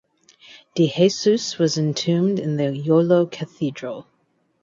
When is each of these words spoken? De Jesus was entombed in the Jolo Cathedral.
De 0.73 0.87
Jesus 0.91 1.59
was 1.59 1.77
entombed 1.77 2.39
in 2.39 2.57
the 2.57 2.75
Jolo 2.81 3.27
Cathedral. 3.27 4.07